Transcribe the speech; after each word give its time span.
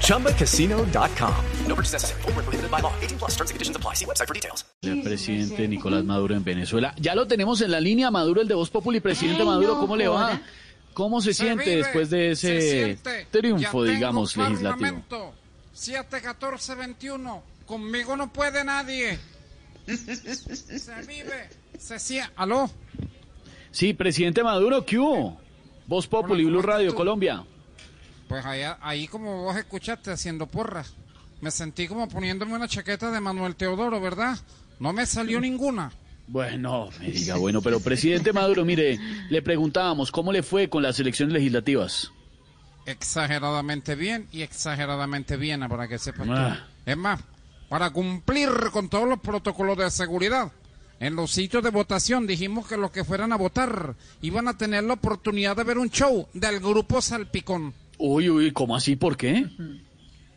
ChumbaCasino.com. 0.00 1.34
No 1.68 1.74
purchase 1.74 1.92
necessary. 1.94 2.22
Prohibited 2.22 2.70
by 2.70 2.80
law. 2.80 2.92
18 3.02 3.18
plus 3.18 3.32
terms 3.36 3.50
and 3.50 3.54
conditions 3.56 3.76
apply. 3.76 3.94
See 3.94 4.04
website 4.06 4.26
for 4.26 4.34
details. 4.34 4.64
El 4.82 5.02
presidente 5.02 5.66
Nicolás 5.68 6.04
Maduro 6.04 6.34
en 6.34 6.44
Venezuela. 6.44 6.94
Ya 6.98 7.14
lo 7.14 7.26
tenemos 7.26 7.60
en 7.60 7.70
la 7.70 7.80
línea, 7.80 8.10
Maduro, 8.10 8.40
el 8.40 8.48
de 8.48 8.54
Voz 8.54 8.70
Populi. 8.70 9.00
Presidente 9.00 9.42
Ay, 9.42 9.46
Maduro, 9.48 9.74
no 9.74 9.80
¿cómo 9.80 9.96
le 9.96 10.08
va? 10.08 10.40
¿Cómo 10.92 11.20
se, 11.20 11.34
Se 11.34 11.42
siente 11.44 11.64
vive, 11.64 11.76
después 11.78 12.10
de 12.10 12.36
se 12.36 12.90
ese 12.92 12.98
triunfo, 13.30 13.82
digamos, 13.82 14.36
legislativo? 14.36 14.70
parlamento. 14.70 15.34
7, 15.72 16.20
14, 16.22 16.74
21. 16.76 17.42
Conmigo 17.66 18.16
no 18.16 18.32
puede 18.32 18.62
nadie. 18.64 19.18
se 19.86 21.02
vive, 21.06 21.48
se 21.78 21.98
siente. 21.98 22.32
¿Aló? 22.36 22.70
Sí, 23.72 23.92
presidente 23.92 24.44
Maduro, 24.44 24.84
¿qué 24.86 24.98
hubo? 24.98 25.40
Voz 25.86 26.06
Populi, 26.06 26.44
Hola, 26.44 26.52
¿cómo 26.52 26.62
Blue 26.62 26.62
Radio, 26.72 26.90
tú? 26.90 26.96
Colombia. 26.96 27.44
Pues 28.34 28.46
allá, 28.46 28.78
ahí 28.80 29.06
como 29.06 29.44
vos 29.44 29.56
escuchaste 29.56 30.10
haciendo 30.10 30.48
porras. 30.48 30.92
Me 31.40 31.52
sentí 31.52 31.86
como 31.86 32.08
poniéndome 32.08 32.56
una 32.56 32.66
chaqueta 32.66 33.12
de 33.12 33.20
Manuel 33.20 33.54
Teodoro, 33.54 34.00
¿verdad? 34.00 34.36
No 34.80 34.92
me 34.92 35.06
salió 35.06 35.40
ninguna. 35.40 35.92
Bueno, 36.26 36.90
me 36.98 37.12
diga, 37.12 37.36
bueno, 37.36 37.62
pero 37.62 37.78
presidente 37.78 38.32
Maduro, 38.32 38.64
mire, 38.64 38.98
le 39.30 39.40
preguntábamos, 39.40 40.10
¿cómo 40.10 40.32
le 40.32 40.42
fue 40.42 40.68
con 40.68 40.82
las 40.82 40.98
elecciones 40.98 41.32
legislativas? 41.32 42.10
Exageradamente 42.86 43.94
bien 43.94 44.26
y 44.32 44.42
exageradamente 44.42 45.36
bien, 45.36 45.60
para 45.68 45.86
que 45.86 46.00
sepas 46.00 46.26
tú. 46.26 46.32
Ah. 46.32 46.66
Es 46.84 46.96
más, 46.96 47.20
para 47.68 47.90
cumplir 47.90 48.50
con 48.72 48.88
todos 48.88 49.08
los 49.08 49.20
protocolos 49.20 49.78
de 49.78 49.88
seguridad, 49.92 50.50
en 50.98 51.14
los 51.14 51.30
sitios 51.30 51.62
de 51.62 51.70
votación 51.70 52.26
dijimos 52.26 52.66
que 52.66 52.78
los 52.78 52.90
que 52.90 53.04
fueran 53.04 53.32
a 53.32 53.36
votar 53.36 53.94
iban 54.22 54.48
a 54.48 54.58
tener 54.58 54.82
la 54.82 54.94
oportunidad 54.94 55.56
de 55.56 55.62
ver 55.62 55.78
un 55.78 55.88
show 55.88 56.26
del 56.32 56.58
grupo 56.58 57.00
Salpicón. 57.00 57.83
Uy, 57.98 58.30
uy, 58.30 58.50
¿cómo 58.52 58.76
así? 58.76 58.96
¿Por 58.96 59.16
qué? 59.16 59.46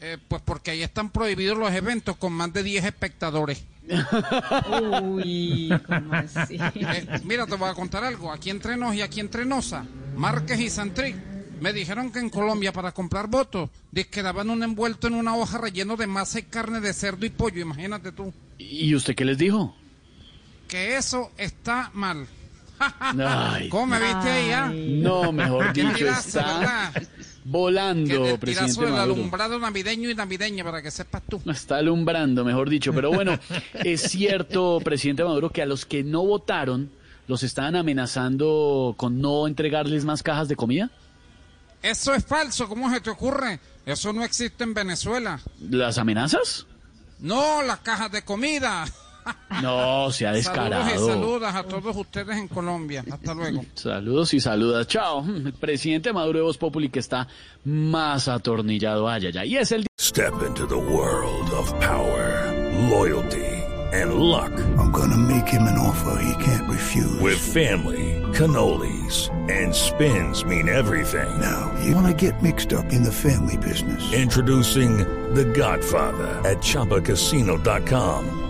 Eh, 0.00 0.16
pues 0.28 0.40
porque 0.42 0.70
ahí 0.70 0.82
están 0.82 1.10
prohibidos 1.10 1.58
los 1.58 1.72
eventos 1.72 2.16
con 2.16 2.32
más 2.32 2.52
de 2.52 2.62
10 2.62 2.84
espectadores. 2.84 3.64
Uy, 5.02 5.70
¿cómo 5.86 6.14
así? 6.14 6.56
Eh, 6.58 7.20
mira, 7.24 7.46
te 7.46 7.56
voy 7.56 7.68
a 7.68 7.74
contar 7.74 8.04
algo. 8.04 8.32
Aquí 8.32 8.50
entre 8.50 8.76
nos 8.76 8.94
y 8.94 9.02
aquí 9.02 9.20
entre 9.20 9.44
Nosa, 9.44 9.84
Márquez 10.16 10.60
y 10.60 10.70
Santric, 10.70 11.16
me 11.60 11.72
dijeron 11.74 12.10
que 12.10 12.20
en 12.20 12.30
Colombia 12.30 12.72
para 12.72 12.92
comprar 12.92 13.26
votos, 13.26 13.68
que 14.10 14.22
daban 14.22 14.48
un 14.48 14.62
envuelto 14.62 15.06
en 15.06 15.14
una 15.14 15.36
hoja 15.36 15.58
relleno 15.58 15.96
de 15.96 16.06
masa 16.06 16.38
y 16.38 16.44
carne 16.44 16.80
de 16.80 16.94
cerdo 16.94 17.26
y 17.26 17.30
pollo. 17.30 17.60
Imagínate 17.60 18.12
tú. 18.12 18.32
¿Y 18.56 18.94
usted 18.94 19.14
qué 19.14 19.26
les 19.26 19.36
dijo? 19.36 19.76
Que 20.66 20.96
eso 20.96 21.30
está 21.36 21.90
mal. 21.92 22.26
Ay, 23.18 23.68
¿Cómo 23.68 23.86
me 23.86 23.98
viste 23.98 24.30
ahí, 24.30 24.50
ah? 24.52 24.72
no, 24.72 25.32
mejor 25.32 25.72
dicho, 25.74 26.08
está 26.08 26.92
Que 27.42 27.48
volando, 27.48 28.26
el 28.26 28.38
tirazo 28.38 28.38
presidente 28.38 28.80
Maduro. 28.92 29.14
alumbrado 29.14 29.58
navideño 29.58 30.10
y 30.10 30.14
navideña, 30.14 30.64
para 30.64 30.82
que 30.82 30.90
sepas 30.90 31.22
tú. 31.28 31.40
Está 31.50 31.76
alumbrando, 31.76 32.44
mejor 32.44 32.68
dicho. 32.68 32.92
Pero 32.92 33.10
bueno, 33.10 33.38
es 33.84 34.02
cierto, 34.02 34.80
presidente 34.84 35.24
Maduro, 35.24 35.50
que 35.50 35.62
a 35.62 35.66
los 35.66 35.86
que 35.86 36.04
no 36.04 36.24
votaron 36.24 36.90
los 37.26 37.42
estaban 37.42 37.76
amenazando 37.76 38.94
con 38.96 39.20
no 39.20 39.46
entregarles 39.46 40.04
más 40.04 40.22
cajas 40.22 40.48
de 40.48 40.56
comida. 40.56 40.90
Eso 41.82 42.12
es 42.14 42.24
falso, 42.24 42.68
¿cómo 42.68 42.90
se 42.90 43.00
te 43.00 43.08
ocurre? 43.08 43.60
Eso 43.86 44.12
no 44.12 44.22
existe 44.24 44.64
en 44.64 44.74
Venezuela. 44.74 45.40
¿Las 45.60 45.96
amenazas? 45.96 46.66
No, 47.20 47.62
las 47.62 47.78
cajas 47.80 48.12
de 48.12 48.22
comida. 48.22 48.84
No, 49.62 50.10
se 50.10 50.26
ha 50.26 50.32
descarado. 50.32 50.84
Saludos 50.84 51.08
y 51.08 51.12
saludas 51.12 51.54
a 51.54 51.62
todos 51.64 51.96
ustedes 51.96 52.36
en 52.36 52.48
Colombia. 52.48 53.04
Hasta 53.10 53.34
luego. 53.34 53.64
Saludos 53.74 54.32
y 54.34 54.40
saludas. 54.40 54.86
Chao. 54.86 55.24
El 55.26 55.52
presidente 55.52 56.12
Maduro 56.12 56.38
de 56.38 56.44
Voz 56.44 56.58
Populi 56.58 56.88
que 56.88 57.00
está 57.00 57.26
más 57.64 58.28
atornillado. 58.28 59.08
Ay. 59.08 59.30
Y 59.46 59.56
es 59.56 59.72
el 59.72 59.86
Step 60.00 60.32
into 60.46 60.66
the 60.66 60.74
world 60.74 61.50
of 61.50 61.70
power, 61.78 62.50
loyalty, 62.88 63.44
and 63.92 64.14
luck. 64.14 64.50
I'm 64.78 64.90
gonna 64.90 65.16
make 65.16 65.46
him 65.46 65.62
an 65.64 65.76
offer 65.78 66.22
he 66.22 66.42
can't 66.42 66.68
refuse. 66.68 67.20
With 67.20 67.38
family, 67.38 68.22
cannolis, 68.32 69.28
and 69.50 69.74
spins 69.74 70.44
mean 70.44 70.68
everything. 70.68 71.28
now, 71.38 71.70
you 71.84 71.94
wanna 71.94 72.14
get 72.14 72.42
mixed 72.42 72.72
up 72.72 72.92
in 72.92 73.02
the 73.02 73.12
family 73.12 73.58
business. 73.58 74.12
Introducing 74.12 74.98
The 75.34 75.44
Godfather 75.44 76.40
at 76.48 76.58
ChumbaCasino.com. 76.62 78.49